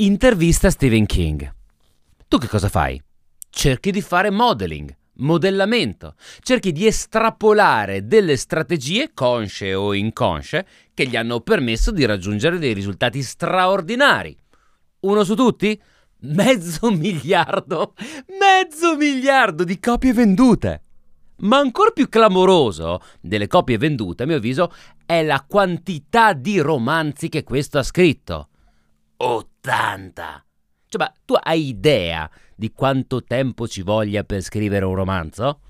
[0.00, 1.52] intervista Stephen King.
[2.28, 3.02] Tu che cosa fai?
[3.50, 11.16] Cerchi di fare modeling, modellamento, cerchi di estrapolare delle strategie consce o inconsce che gli
[11.16, 14.36] hanno permesso di raggiungere dei risultati straordinari.
[15.00, 15.80] Uno su tutti?
[16.20, 17.94] Mezzo miliardo,
[18.38, 20.82] mezzo miliardo di copie vendute.
[21.38, 24.72] Ma ancora più clamoroso delle copie vendute, a mio avviso,
[25.04, 28.48] è la quantità di romanzi che questo ha scritto.
[29.16, 29.57] 80!
[30.88, 35.60] Cioè, ma tu hai idea di quanto tempo ci voglia per scrivere un romanzo?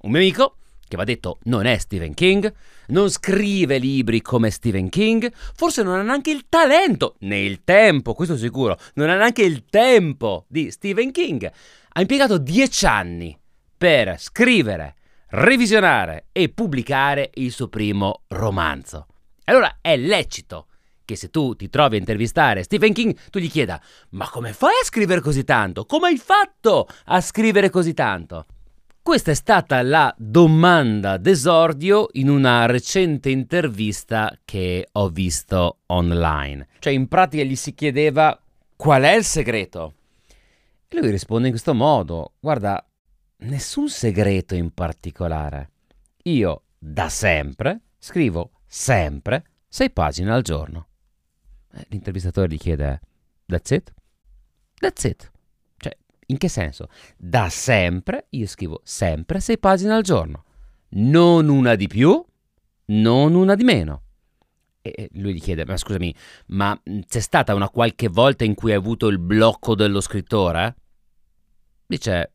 [0.00, 0.56] Un mio amico,
[0.88, 2.50] che va detto non è Stephen King,
[2.88, 8.14] non scrive libri come Stephen King, forse non ha neanche il talento, né il tempo,
[8.14, 11.50] questo sicuro, non ha neanche il tempo di Stephen King.
[11.90, 13.38] Ha impiegato dieci anni
[13.76, 14.94] per scrivere,
[15.28, 19.06] revisionare e pubblicare il suo primo romanzo.
[19.44, 20.68] Allora è lecito
[21.04, 24.72] che se tu ti trovi a intervistare Stephen King, tu gli chieda: Ma come fai
[24.80, 25.84] a scrivere così tanto?
[25.84, 28.46] Come hai fatto a scrivere così tanto?
[29.02, 36.68] Questa è stata la domanda d'esordio in una recente intervista che ho visto online.
[36.78, 38.40] Cioè, in pratica gli si chiedeva
[38.76, 39.94] qual è il segreto.
[40.86, 42.86] E lui risponde in questo modo: Guarda,
[43.38, 45.70] nessun segreto in particolare.
[46.24, 50.86] Io da sempre scrivo sempre sei pagine al giorno.
[51.74, 53.00] Eh, l'intervistatore gli chiede,
[53.46, 53.92] that's it?
[54.78, 55.30] That's it.
[55.76, 56.88] Cioè, in che senso?
[57.16, 60.44] Da sempre io scrivo sempre sei pagine al giorno.
[60.90, 62.24] Non una di più,
[62.86, 64.02] non una di meno.
[64.82, 66.14] E lui gli chiede, ma scusami,
[66.48, 70.76] ma c'è stata una qualche volta in cui hai avuto il blocco dello scrittore?
[71.86, 72.32] Dice,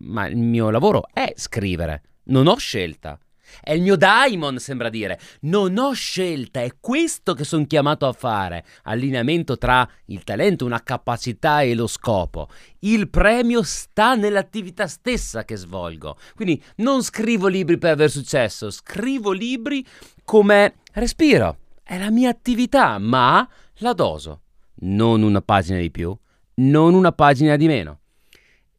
[0.00, 3.18] ma il mio lavoro è scrivere, non ho scelta.
[3.60, 5.18] È il mio daimon, sembra dire.
[5.42, 8.64] Non ho scelta, è questo che sono chiamato a fare.
[8.84, 12.48] Allineamento tra il talento, una capacità e lo scopo.
[12.80, 16.16] Il premio sta nell'attività stessa che svolgo.
[16.34, 19.84] Quindi non scrivo libri per aver successo, scrivo libri
[20.24, 21.58] come respiro.
[21.82, 24.40] È la mia attività, ma la doso.
[24.82, 26.16] Non una pagina di più,
[26.54, 28.00] non una pagina di meno.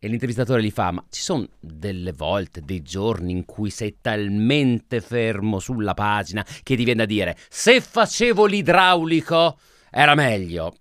[0.04, 5.00] E l'intervistatore gli fa: Ma ci sono delle volte, dei giorni in cui sei talmente
[5.00, 9.58] fermo sulla pagina che ti viene da dire: Se facevo l'idraulico
[9.90, 10.76] era meglio.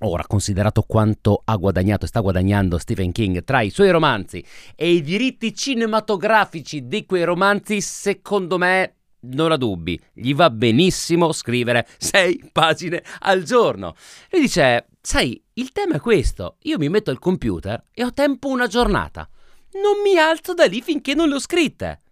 [0.00, 4.44] Ora, considerato quanto ha guadagnato e sta guadagnando Stephen King tra i suoi romanzi
[4.76, 11.32] e i diritti cinematografici di quei romanzi, secondo me non ha dubbi, gli va benissimo
[11.32, 13.94] scrivere sei pagine al giorno.
[14.28, 18.48] E dice, sai, il tema è questo, io mi metto al computer e ho tempo
[18.48, 19.28] una giornata.
[19.72, 22.02] Non mi alzo da lì finché non le ho scritte.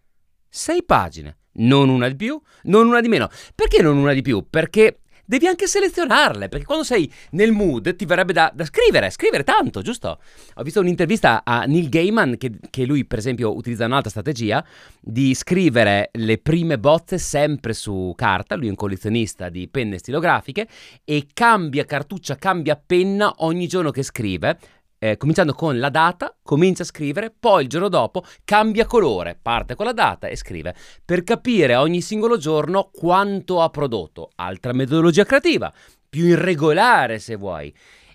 [0.48, 3.28] Sei pagine, non una di più, non una di meno.
[3.54, 4.46] Perché non una di più?
[4.48, 9.44] Perché devi anche selezionarle, perché quando sei nel mood ti verrebbe da, da scrivere, scrivere
[9.44, 10.20] tanto, giusto?
[10.54, 14.64] Ho visto un'intervista a Neil Gaiman che, che, lui, per esempio, utilizza un'altra strategia
[14.98, 20.66] di scrivere le prime bozze sempre su carta, lui è un collezionista di penne stilografiche
[21.04, 24.58] e cambia cartuccia, cambia penna ogni giorno che scrive
[24.98, 29.74] eh, cominciando con la data, comincia a scrivere, poi il giorno dopo cambia colore, parte
[29.74, 34.30] con la data e scrive, per capire ogni singolo giorno quanto ha prodotto.
[34.36, 35.72] Altra metodologia creativa,
[36.08, 37.72] più irregolare se vuoi.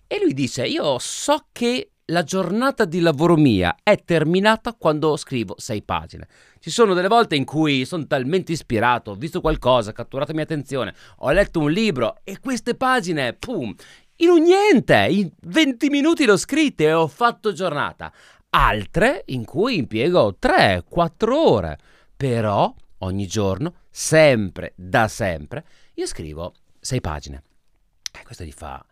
[0.08, 5.56] E lui dice, io so che la giornata di lavoro mia è terminata quando scrivo
[5.58, 6.28] sei pagine.
[6.60, 10.36] Ci sono delle volte in cui sono talmente ispirato, ho visto qualcosa, ha catturato la
[10.36, 13.74] mia attenzione, ho letto un libro e queste pagine, pum,
[14.18, 18.12] in un niente, in 20 minuti l'ho scritta e ho fatto giornata.
[18.50, 21.80] Altre in cui impiego 3-4 ore.
[22.16, 25.66] Però ogni giorno, sempre, da sempre,
[25.96, 27.44] io scrivo 6 pagine.
[28.12, 28.84] E questo gli fa...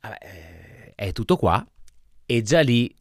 [0.00, 1.66] Vabbè, eh, è tutto qua.
[2.24, 2.94] E già lì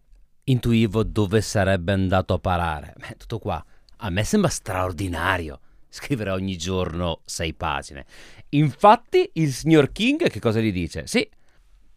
[0.46, 2.96] intuivo dove sarebbe andato a parare.
[2.98, 3.64] Beh, tutto qua.
[3.98, 5.60] A me sembra straordinario
[5.90, 8.06] scrivere ogni giorno sei pagine.
[8.50, 11.08] Infatti, il signor King che cosa gli dice?
[11.08, 11.28] Sì,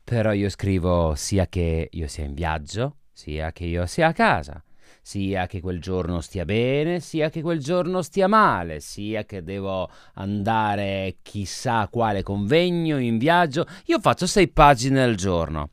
[0.05, 4.63] però io scrivo sia che io sia in viaggio, sia che io sia a casa,
[5.01, 9.89] sia che quel giorno stia bene, sia che quel giorno stia male, sia che devo
[10.15, 15.71] andare chissà quale convegno in viaggio, io faccio sei pagine al giorno.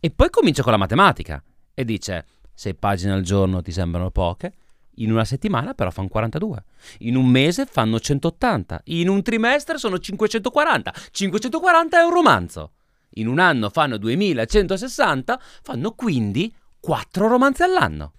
[0.00, 1.42] E poi comincio con la matematica.
[1.74, 4.52] E dice sei pagine al giorno ti sembrano poche?
[4.96, 6.64] In una settimana però fanno 42,
[6.98, 12.72] in un mese fanno 180, in un trimestre sono 540, 540 è un romanzo
[13.14, 18.12] in un anno fanno 2160, fanno quindi 4 romanzi all'anno.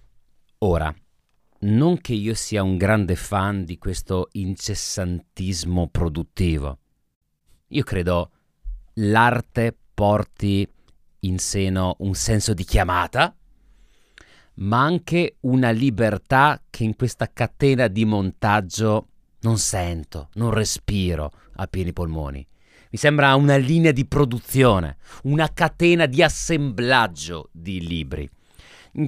[0.58, 0.94] Ora,
[1.60, 6.78] non che io sia un grande fan di questo incessantismo produttivo.
[7.68, 8.30] Io credo
[8.94, 10.68] l'arte porti
[11.20, 13.34] in seno un senso di chiamata,
[14.56, 19.08] ma anche una libertà che in questa catena di montaggio
[19.40, 22.46] non sento, non respiro a pieni polmoni.
[22.94, 28.30] Mi sembra una linea di produzione, una catena di assemblaggio di libri.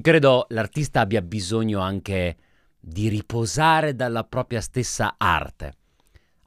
[0.01, 2.35] Credo l'artista abbia bisogno anche
[2.77, 5.75] di riposare dalla propria stessa arte.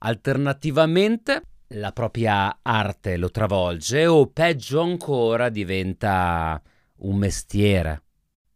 [0.01, 6.61] Alternativamente, la propria arte lo travolge o peggio ancora diventa
[6.97, 8.03] un mestiere,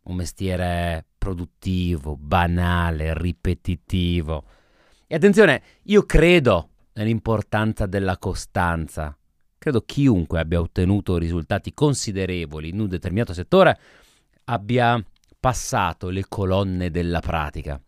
[0.03, 4.45] un mestiere produttivo, banale, ripetitivo.
[5.07, 9.17] E attenzione, io credo nell'importanza della costanza.
[9.59, 13.79] Credo chiunque abbia ottenuto risultati considerevoli in un determinato settore
[14.45, 15.03] abbia
[15.39, 17.81] passato le colonne della pratica.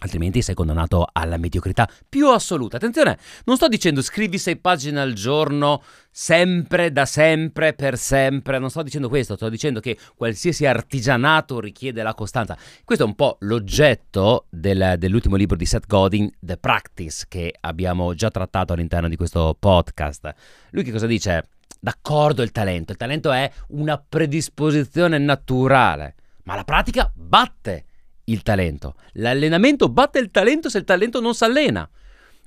[0.00, 2.76] Altrimenti sei condannato alla mediocrità più assoluta.
[2.76, 8.60] Attenzione, non sto dicendo scrivi sei pagine al giorno, sempre, da sempre, per sempre.
[8.60, 12.56] Non sto dicendo questo, sto dicendo che qualsiasi artigianato richiede la costanza.
[12.84, 18.14] Questo è un po' l'oggetto del, dell'ultimo libro di Seth Godin, The Practice, che abbiamo
[18.14, 20.32] già trattato all'interno di questo podcast.
[20.70, 21.48] Lui che cosa dice?
[21.80, 27.86] D'accordo il talento, il talento è una predisposizione naturale, ma la pratica batte
[28.28, 28.94] il talento.
[29.14, 31.88] L'allenamento batte il talento se il talento non si allena.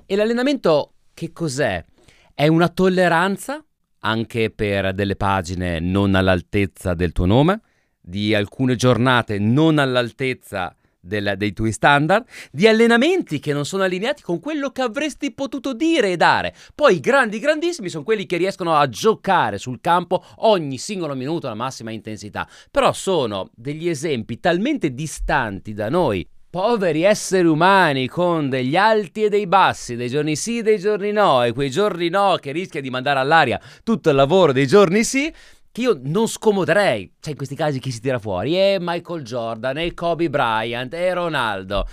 [0.05, 1.83] E l'allenamento che cos'è?
[2.33, 3.63] È una tolleranza
[3.99, 7.61] anche per delle pagine non all'altezza del tuo nome,
[7.99, 14.21] di alcune giornate non all'altezza del, dei tuoi standard, di allenamenti che non sono allineati
[14.21, 16.53] con quello che avresti potuto dire e dare.
[16.73, 21.47] Poi i grandi, grandissimi sono quelli che riescono a giocare sul campo ogni singolo minuto
[21.47, 22.47] alla massima intensità.
[22.69, 29.29] Però sono degli esempi talmente distanti da noi poveri esseri umani con degli alti e
[29.29, 32.81] dei bassi, dei giorni sì e dei giorni no, e quei giorni no che rischia
[32.81, 35.33] di mandare all'aria tutto il lavoro dei giorni sì,
[35.71, 37.13] che io non scomoderei.
[37.19, 38.57] Cioè, in questi casi chi si tira fuori?
[38.57, 41.87] E Michael Jordan, e Kobe Bryant, e Ronaldo.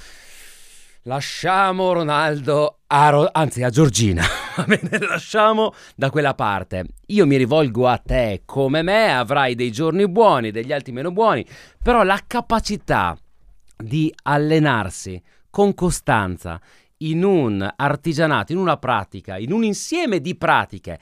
[1.02, 4.22] Lasciamo Ronaldo a Ro- anzi a Giorgina,
[5.08, 6.84] lasciamo da quella parte.
[7.06, 11.46] Io mi rivolgo a te come me, avrai dei giorni buoni, degli altri meno buoni,
[11.82, 13.16] però la capacità
[13.74, 16.60] di allenarsi con costanza
[16.98, 20.98] in un artigianato, in una pratica, in un insieme di pratiche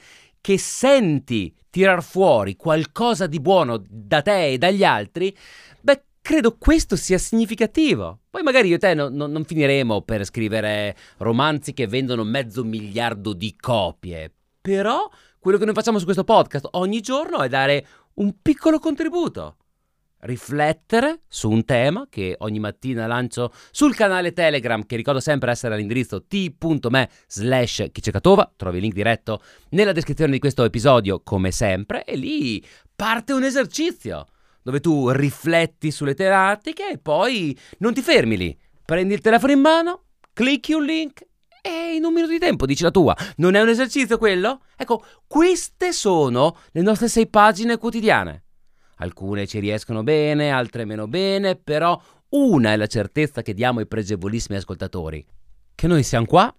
[0.47, 5.35] che senti tirar fuori qualcosa di buono da te e dagli altri,
[5.81, 8.19] beh, credo questo sia significativo.
[8.29, 12.63] Poi magari io e te no, no, non finiremo per scrivere romanzi che vendono mezzo
[12.63, 17.85] miliardo di copie, però quello che noi facciamo su questo podcast ogni giorno è dare
[18.13, 19.57] un piccolo contributo
[20.21, 25.75] riflettere su un tema che ogni mattina lancio sul canale Telegram che ricordo sempre essere
[25.75, 32.03] all'indirizzo t.me slash chicecatova trovi il link diretto nella descrizione di questo episodio come sempre
[32.03, 32.63] e lì
[32.95, 34.25] parte un esercizio
[34.63, 39.59] dove tu rifletti sulle tematiche e poi non ti fermi lì prendi il telefono in
[39.59, 40.03] mano
[40.33, 41.25] clicchi un link
[41.61, 43.15] e in un minuto di tempo dici la tua.
[43.37, 44.61] Non è un esercizio quello?
[44.77, 48.43] Ecco, queste sono le nostre sei pagine quotidiane.
[48.97, 51.99] Alcune ci riescono bene, altre meno bene, però
[52.29, 55.25] una è la certezza che diamo ai pregevolissimi ascoltatori,
[55.75, 56.53] che noi siamo qua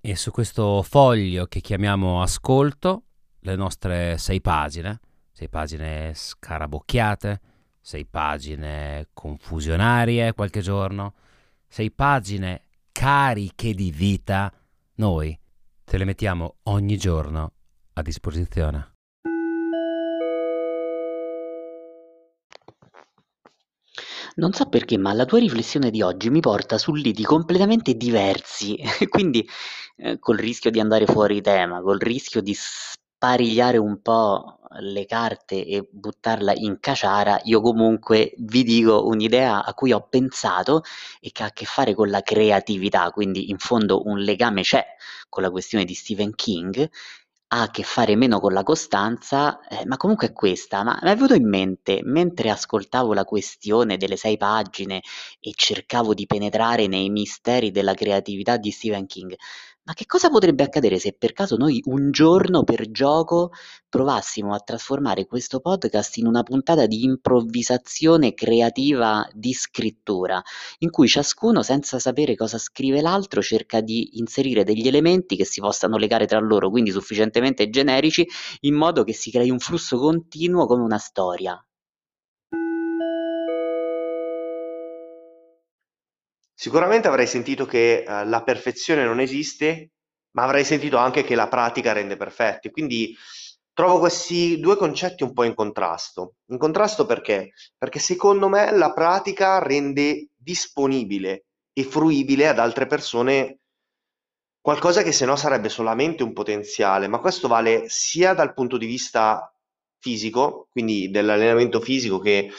[0.00, 3.04] e su questo foglio che chiamiamo ascolto,
[3.40, 5.00] le nostre sei pagine,
[5.32, 7.40] sei pagine scarabocchiate,
[7.80, 11.14] sei pagine confusionarie qualche giorno,
[11.66, 14.52] sei pagine cariche di vita,
[14.96, 15.36] noi
[15.84, 17.52] te le mettiamo ogni giorno
[17.94, 18.91] a disposizione.
[24.34, 28.78] Non so perché, ma la tua riflessione di oggi mi porta su lidi completamente diversi,
[29.08, 29.46] quindi
[29.96, 35.66] eh, col rischio di andare fuori tema, col rischio di sparigliare un po' le carte
[35.66, 40.82] e buttarla in caciara, io comunque vi dico un'idea a cui ho pensato
[41.20, 44.82] e che ha a che fare con la creatività, quindi in fondo un legame c'è
[45.28, 46.88] con la questione di Stephen King
[47.54, 50.82] ha a che fare meno con la costanza, eh, ma comunque è questa.
[50.82, 55.00] Ma mi è venuto in mente, mentre ascoltavo la questione delle sei pagine
[55.40, 59.34] e cercavo di penetrare nei misteri della creatività di Stephen King,
[59.84, 63.50] ma che cosa potrebbe accadere se per caso noi un giorno per gioco
[63.88, 70.42] provassimo a trasformare questo podcast in una puntata di improvvisazione creativa di scrittura,
[70.78, 75.60] in cui ciascuno, senza sapere cosa scrive l'altro, cerca di inserire degli elementi che si
[75.60, 78.26] possano legare tra loro, quindi sufficientemente generici,
[78.60, 81.62] in modo che si crei un flusso continuo come una storia.
[86.62, 89.90] Sicuramente avrai sentito che eh, la perfezione non esiste,
[90.36, 92.70] ma avrai sentito anche che la pratica rende perfetti.
[92.70, 93.16] Quindi
[93.72, 96.36] trovo questi due concetti un po' in contrasto.
[96.50, 97.50] In contrasto perché?
[97.76, 103.58] Perché secondo me la pratica rende disponibile e fruibile ad altre persone
[104.60, 108.86] qualcosa che se no sarebbe solamente un potenziale, ma questo vale sia dal punto di
[108.86, 109.52] vista
[109.98, 112.52] fisico, quindi dell'allenamento fisico che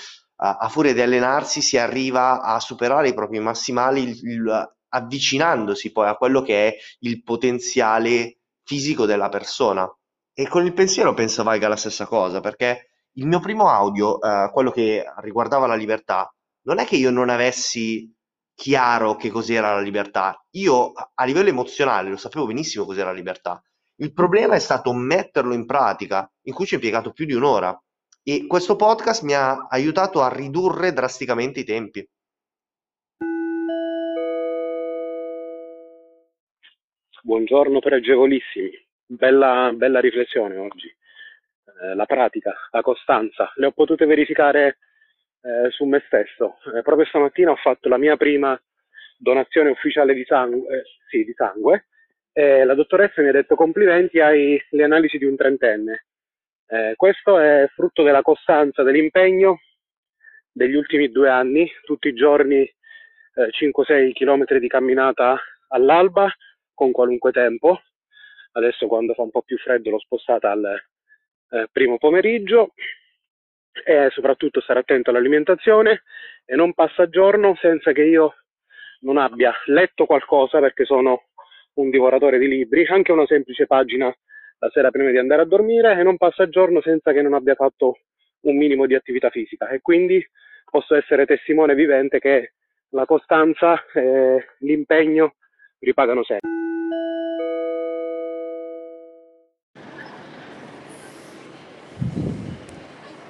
[0.43, 5.91] a, a furia di allenarsi si arriva a superare i propri massimali il, il, avvicinandosi
[5.91, 9.89] poi a quello che è il potenziale fisico della persona.
[10.35, 14.49] E con il pensiero penso valga la stessa cosa, perché il mio primo audio, eh,
[14.51, 16.33] quello che riguardava la libertà,
[16.65, 18.11] non è che io non avessi
[18.55, 20.45] chiaro che cos'era la libertà.
[20.51, 23.61] Io a livello emozionale lo sapevo benissimo cos'era la libertà.
[23.97, 27.79] Il problema è stato metterlo in pratica, in cui ci ho impiegato più di un'ora.
[28.25, 32.07] E questo podcast mi ha aiutato a ridurre drasticamente i tempi.
[37.21, 38.71] Buongiorno pregevolissimi,
[39.05, 40.87] bella, bella riflessione oggi.
[40.87, 44.77] Eh, la pratica, la costanza, le ho potute verificare
[45.41, 46.59] eh, su me stesso.
[46.73, 48.57] Eh, proprio stamattina ho fatto la mia prima
[49.17, 51.87] donazione ufficiale di sangue, eh, sì, di sangue
[52.31, 56.05] e la dottoressa mi ha detto complimenti hai le analisi di un trentenne.
[56.67, 59.59] Eh, questo è frutto della costanza, dell'impegno
[60.51, 62.71] degli ultimi due anni, tutti i giorni
[63.35, 65.39] 5-6 eh, km di camminata
[65.69, 66.31] all'alba
[66.73, 67.81] con qualunque tempo.
[68.51, 70.79] Adesso quando fa un po' più freddo l'ho spostata al
[71.49, 72.73] eh, primo pomeriggio
[73.83, 76.03] e soprattutto stare attento all'alimentazione
[76.45, 78.35] e non passa giorno senza che io
[78.99, 81.29] non abbia letto qualcosa perché sono
[81.75, 84.15] un divoratore di libri, anche una semplice pagina
[84.63, 87.53] la sera prima di andare a dormire e non passa giorno senza che non abbia
[87.53, 87.97] fatto
[88.41, 90.25] un minimo di attività fisica e quindi
[90.69, 92.53] posso essere testimone vivente che
[92.89, 95.35] la costanza e l'impegno
[95.79, 96.49] ripagano sempre.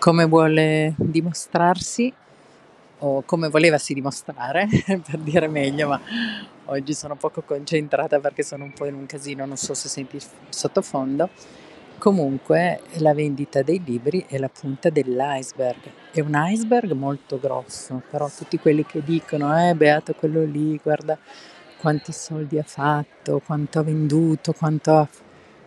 [0.04, 2.14] come vuole dimostrarsi
[3.00, 6.02] o come volevasi dimostrare, per dire meglio, ma
[6.74, 10.20] oggi sono poco concentrata perché sono un po' in un casino, non so se senti
[10.50, 11.30] sottofondo.
[11.98, 15.80] Comunque la vendita dei libri è la punta dell'iceberg,
[16.12, 21.18] è un iceberg molto grosso, però tutti quelli che dicono, eh, beato quello lì, guarda
[21.80, 25.08] quanti soldi ha fatto, quanto ha venduto, quanto ha,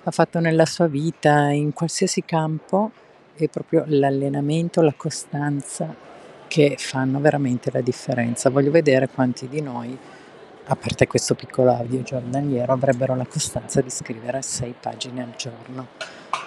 [0.02, 2.90] ha fatto nella sua vita, in qualsiasi campo,
[3.34, 5.94] è proprio l'allenamento, la costanza
[6.48, 8.50] che fanno veramente la differenza.
[8.50, 9.96] Voglio vedere quanti di noi,
[10.68, 15.88] a parte questo piccolo audio giornaliero, avrebbero la costanza di scrivere sei pagine al giorno.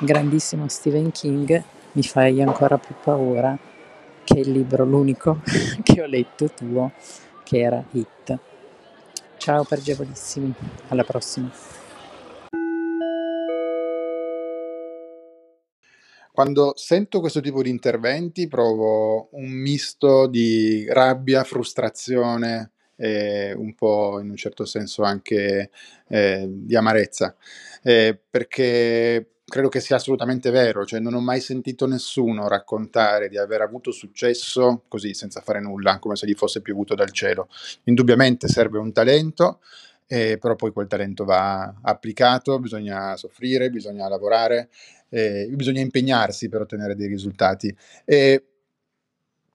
[0.01, 3.57] Grandissimo Stephen King, mi fai ancora più paura
[4.25, 5.39] che il libro, l'unico
[5.83, 6.91] che ho letto tuo,
[7.45, 8.37] che era It.
[9.37, 10.53] Ciao pregevolissimi,
[10.89, 11.49] alla prossima.
[16.33, 24.19] Quando sento questo tipo di interventi provo un misto di rabbia, frustrazione e un po'
[24.19, 25.69] in un certo senso anche
[26.09, 27.35] eh, di amarezza,
[27.81, 33.37] eh, perché credo che sia assolutamente vero, cioè non ho mai sentito nessuno raccontare di
[33.37, 37.47] aver avuto successo così senza fare nulla, come se gli fosse piovuto dal cielo.
[37.85, 39.61] Indubbiamente serve un talento,
[40.05, 44.69] eh, però poi quel talento va applicato, bisogna soffrire, bisogna lavorare
[45.09, 47.75] eh, bisogna impegnarsi per ottenere dei risultati.
[48.05, 48.43] E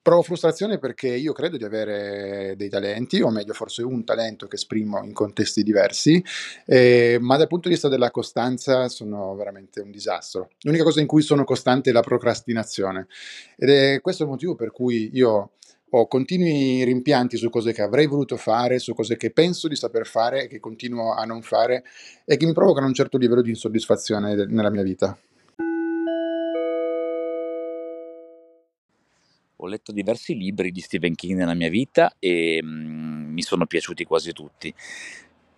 [0.05, 4.55] provo frustrazione perché io credo di avere dei talenti, o meglio forse un talento che
[4.55, 6.23] esprimo in contesti diversi,
[6.67, 10.51] eh, ma dal punto di vista della costanza sono veramente un disastro.
[10.61, 13.07] L'unica cosa in cui sono costante è la procrastinazione
[13.57, 15.53] ed è questo il motivo per cui io
[15.89, 20.05] ho continui rimpianti su cose che avrei voluto fare, su cose che penso di saper
[20.05, 21.83] fare e che continuo a non fare
[22.25, 25.17] e che mi provocano un certo livello di insoddisfazione nella mia vita.
[29.65, 34.03] Ho letto diversi libri di Stephen King nella mia vita e mm, mi sono piaciuti
[34.03, 34.71] quasi tutti.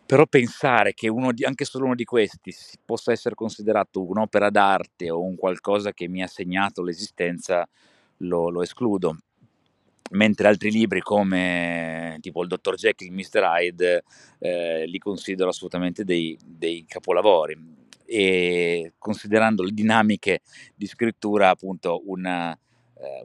[0.05, 5.21] Però pensare che di, anche solo uno di questi possa essere considerato un'opera d'arte o
[5.21, 7.67] un qualcosa che mi ha segnato l'esistenza
[8.19, 9.17] lo, lo escludo.
[10.11, 12.75] Mentre altri libri come tipo il Dr.
[12.75, 13.41] Jekyll, Mr.
[13.43, 14.03] Hyde,
[14.39, 17.75] eh, li considero assolutamente dei, dei capolavori.
[18.05, 20.39] E considerando le dinamiche
[20.73, 22.57] di scrittura, appunto, una,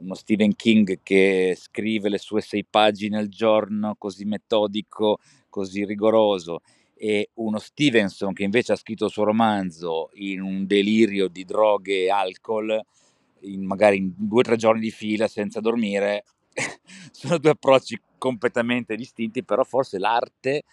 [0.01, 6.61] uno Stephen King che scrive le sue sei pagine al giorno, così metodico, così rigoroso,
[6.95, 12.03] e uno Stevenson che invece ha scritto il suo romanzo in un delirio di droghe
[12.03, 12.79] e alcol,
[13.41, 16.23] in, magari in due o tre giorni di fila senza dormire,
[17.11, 20.63] sono due approcci completamente distinti, però forse l'arte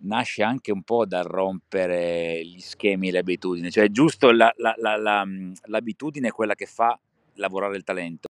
[0.00, 4.74] nasce anche un po' dal rompere gli schemi e le abitudini, cioè giusto la, la,
[4.76, 5.26] la,
[5.64, 6.98] l'abitudine è quella che fa
[7.34, 8.28] lavorare il talento,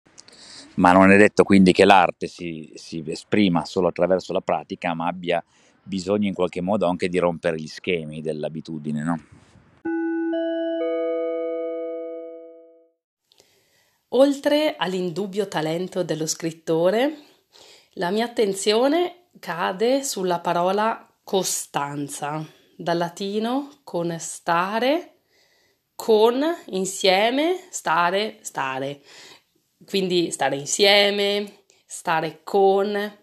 [0.78, 5.08] ma non è detto quindi che l'arte si, si esprima solo attraverso la pratica, ma
[5.08, 5.44] abbia
[5.84, 9.22] bisogno in qualche modo anche di rompere gli schemi dell'abitudine, no?
[14.12, 17.18] Oltre all'indubbio talento dello scrittore,
[17.94, 22.46] la mia attenzione cade sulla parola costanza,
[22.78, 25.18] dal latino con stare,
[25.94, 29.02] con insieme, stare, stare.
[29.86, 33.18] Quindi stare insieme, stare con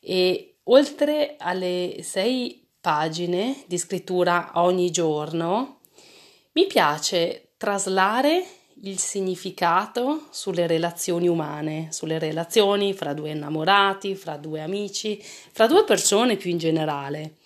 [0.00, 5.80] e oltre alle sei pagine di scrittura ogni giorno,
[6.52, 8.44] mi piace traslare
[8.82, 15.84] il significato sulle relazioni umane, sulle relazioni fra due innamorati, fra due amici, fra due
[15.84, 17.36] persone più in generale.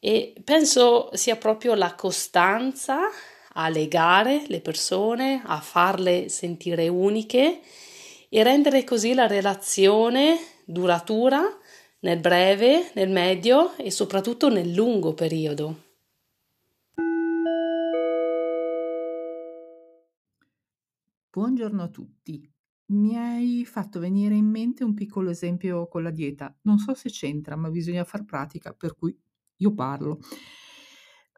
[0.00, 2.98] E penso sia proprio la costanza
[3.54, 7.60] a legare le persone, a farle sentire uniche
[8.28, 11.42] e rendere così la relazione duratura
[12.00, 15.90] nel breve, nel medio e soprattutto nel lungo periodo.
[21.30, 22.46] Buongiorno a tutti.
[22.86, 26.54] Mi hai fatto venire in mente un piccolo esempio con la dieta.
[26.62, 29.18] Non so se c'entra, ma bisogna far pratica, per cui
[29.56, 30.18] io parlo.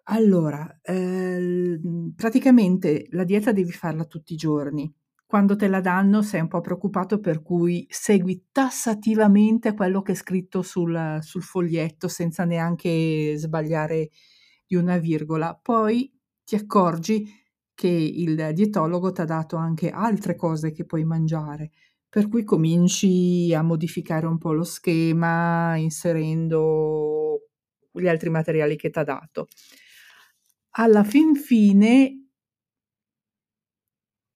[0.08, 1.80] Allora, eh,
[2.14, 4.92] praticamente la dieta devi farla tutti i giorni.
[5.24, 10.14] Quando te la danno sei un po' preoccupato per cui segui tassativamente quello che è
[10.14, 14.10] scritto sul, sul foglietto senza neanche sbagliare
[14.66, 15.58] di una virgola.
[15.60, 16.12] Poi
[16.44, 17.26] ti accorgi
[17.74, 21.70] che il dietologo ti ha dato anche altre cose che puoi mangiare,
[22.08, 27.40] per cui cominci a modificare un po' lo schema inserendo
[27.90, 29.48] gli altri materiali che ti ha dato.
[30.76, 32.30] Alla fin fine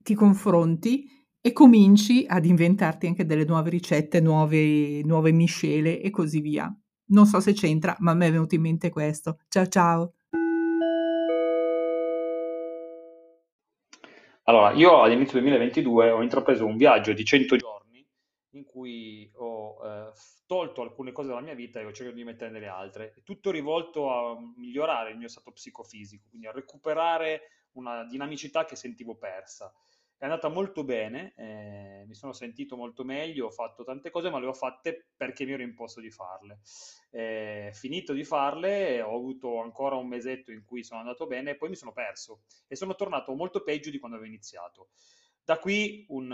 [0.05, 1.05] ti confronti
[1.41, 6.73] e cominci ad inventarti anche delle nuove ricette, nuove, nuove miscele e così via.
[7.07, 9.41] Non so se c'entra, ma a me è venuto in mente questo.
[9.49, 10.13] Ciao ciao!
[14.45, 17.78] Allora, io all'inizio 2022 ho intrapreso un viaggio di 100 giorni
[18.53, 20.13] in cui ho eh,
[20.47, 24.11] tolto alcune cose dalla mia vita e ho cercato di mettere delle altre, tutto rivolto
[24.11, 29.73] a migliorare il mio stato psicofisico, quindi a recuperare una dinamicità che sentivo persa.
[30.17, 34.41] È andata molto bene, eh, mi sono sentito molto meglio, ho fatto tante cose, ma
[34.41, 36.59] le ho fatte perché mi ero imposto di farle.
[37.13, 41.57] Eh, finito di farle, ho avuto ancora un mesetto in cui sono andato bene e
[41.57, 44.89] poi mi sono perso e sono tornato molto peggio di quando avevo iniziato.
[45.45, 46.31] Da qui un,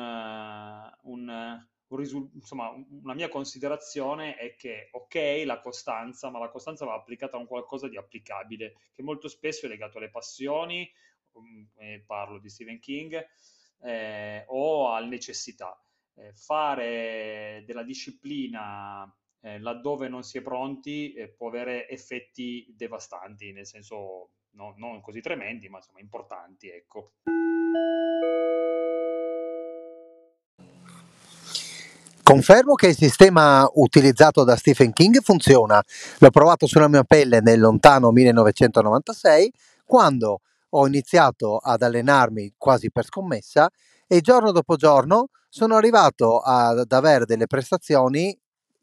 [1.03, 2.71] un, un risul- insomma,
[3.03, 7.47] una mia considerazione è che, ok, la costanza, ma la costanza va applicata a un
[7.47, 10.91] qualcosa di applicabile, che molto spesso è legato alle passioni,
[11.33, 11.69] um,
[12.07, 13.27] parlo di Stephen King,
[13.83, 15.79] eh, o alle necessità.
[16.17, 23.53] Eh, fare della disciplina eh, laddove non si è pronti eh, può avere effetti devastanti,
[23.53, 26.69] nel senso no, non così tremendi, ma insomma importanti.
[26.69, 27.13] Ecco.
[32.25, 35.85] Confermo che il sistema utilizzato da Stephen King funziona.
[36.21, 39.53] L'ho provato sulla mia pelle nel lontano 1996,
[39.85, 43.69] quando ho iniziato ad allenarmi quasi per scommessa
[44.07, 48.35] e giorno dopo giorno sono arrivato ad avere delle prestazioni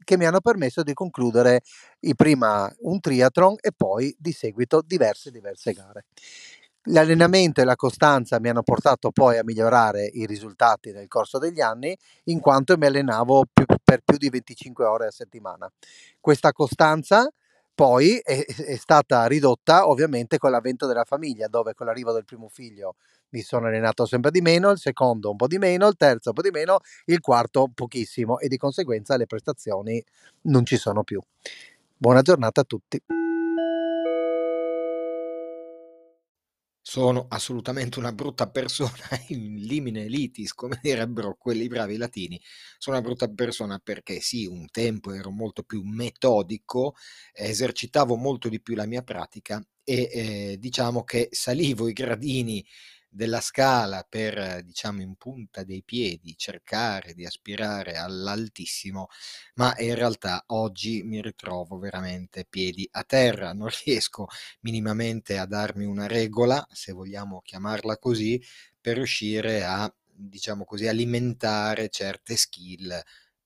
[0.03, 1.61] che mi hanno permesso di concludere
[2.15, 6.05] prima un triathlon e poi di seguito diverse diverse gare.
[6.85, 11.61] L'allenamento e la costanza mi hanno portato poi a migliorare i risultati nel corso degli
[11.61, 15.71] anni, in quanto mi allenavo più, per più di 25 ore a settimana.
[16.19, 17.31] Questa costanza
[17.73, 22.49] poi è, è, stata ridotta ovviamente con l'avvento della famiglia, dove con l'arrivo del primo
[22.49, 22.95] figlio
[23.29, 26.35] mi sono allenato sempre di meno, il secondo un po' di meno, il terzo un
[26.35, 30.03] po' di meno, il quarto pochissimo e di conseguenza le prestazioni
[30.43, 31.21] non ci sono più.
[31.95, 33.01] Buona giornata a tutti.
[36.91, 38.91] Sono assolutamente una brutta persona,
[39.29, 42.37] in limine litis, come direbbero quelli bravi latini.
[42.77, 46.95] Sono una brutta persona perché sì, un tempo ero molto più metodico,
[47.31, 52.61] esercitavo molto di più la mia pratica e eh, diciamo che salivo i gradini
[53.13, 59.07] della scala per, diciamo, in punta dei piedi cercare di aspirare all'altissimo,
[59.55, 64.27] ma in realtà oggi mi ritrovo veramente piedi a terra, non riesco
[64.61, 68.41] minimamente a darmi una regola, se vogliamo chiamarla così,
[68.79, 73.01] per riuscire a, diciamo così, alimentare certe skill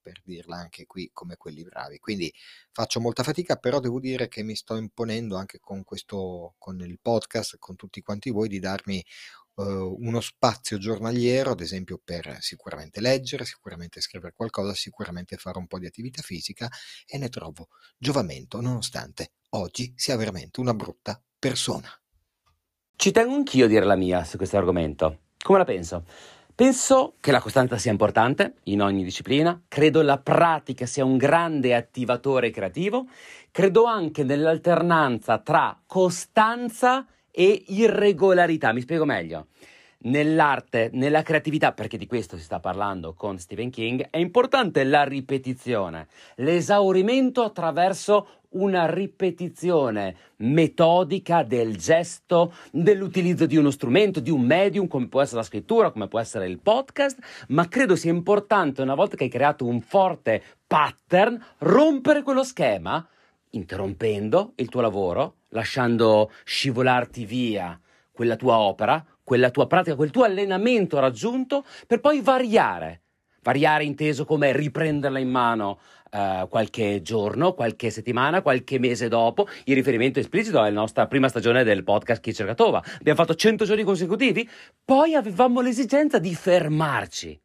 [0.06, 1.98] per dirla anche qui come quelli bravi.
[1.98, 2.32] Quindi
[2.70, 7.00] faccio molta fatica, però devo dire che mi sto imponendo anche con questo, con il
[7.00, 9.04] podcast, con tutti quanti voi, di darmi
[9.56, 15.78] uno spazio giornaliero, ad esempio per sicuramente leggere, sicuramente scrivere qualcosa, sicuramente fare un po'
[15.78, 16.68] di attività fisica
[17.06, 21.88] e ne trovo giovamento nonostante oggi sia veramente una brutta persona.
[22.96, 25.20] Ci tengo anch'io a dire la mia su questo argomento.
[25.42, 26.04] Come la penso?
[26.54, 31.74] Penso che la costanza sia importante in ogni disciplina, credo la pratica sia un grande
[31.74, 33.08] attivatore creativo,
[33.50, 38.72] credo anche nell'alternanza tra costanza e irregolarità.
[38.72, 39.46] Mi spiego meglio.
[39.98, 45.04] Nell'arte, nella creatività, perché di questo si sta parlando con Stephen King, è importante la
[45.04, 54.86] ripetizione, l'esaurimento attraverso una ripetizione metodica del gesto, dell'utilizzo di uno strumento, di un medium,
[54.86, 57.18] come può essere la scrittura, come può essere il podcast,
[57.48, 63.06] ma credo sia importante, una volta che hai creato un forte pattern, rompere quello schema,
[63.50, 67.78] interrompendo il tuo lavoro, lasciando scivolarti via
[68.12, 73.02] quella tua opera, quella tua pratica, quel tuo allenamento raggiunto, per poi variare.
[73.42, 75.78] Variare inteso come riprenderla in mano
[76.10, 79.46] uh, qualche giorno, qualche settimana, qualche mese dopo.
[79.64, 82.82] Il riferimento esplicito è la nostra prima stagione del podcast Chi cerca Tova.
[82.98, 84.48] Abbiamo fatto 100 giorni consecutivi,
[84.84, 87.40] poi avevamo l'esigenza di fermarci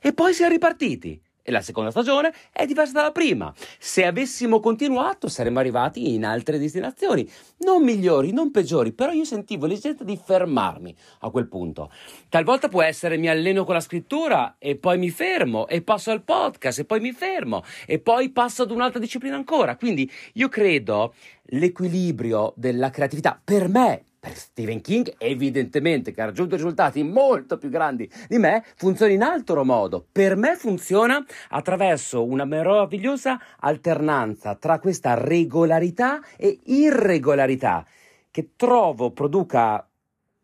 [0.00, 3.54] e poi siamo ripartiti e la seconda stagione è diversa dalla prima.
[3.78, 9.66] Se avessimo continuato saremmo arrivati in altre destinazioni, non migliori, non peggiori, però io sentivo
[9.66, 11.92] l'esigenza di fermarmi a quel punto.
[12.28, 16.22] Talvolta può essere mi alleno con la scrittura e poi mi fermo e passo al
[16.22, 19.76] podcast e poi mi fermo e poi passo ad un'altra disciplina ancora.
[19.76, 21.14] Quindi io credo
[21.50, 27.68] l'equilibrio della creatività per me per Stephen King, evidentemente, che ha raggiunto risultati molto più
[27.68, 30.06] grandi di me, funziona in altro modo.
[30.10, 37.86] Per me funziona attraverso una meravigliosa alternanza tra questa regolarità e irregolarità,
[38.30, 39.88] che trovo produca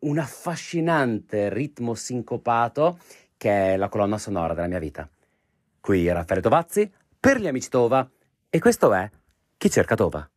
[0.00, 2.98] un affascinante ritmo sincopato
[3.36, 5.08] che è la colonna sonora della mia vita.
[5.80, 8.08] Qui Raffaele Tovazzi per gli amici Tova
[8.48, 9.10] e questo è
[9.56, 10.28] Chi cerca Tova.